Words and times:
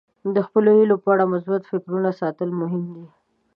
د 0.35 0.37
خپلو 0.47 0.69
هیلو 0.77 0.95
په 1.03 1.09
اړه 1.13 1.31
مثبت 1.33 1.61
فکرونه 1.71 2.09
ساتل 2.21 2.49
مهم 2.61 2.83
دي. 2.95 3.05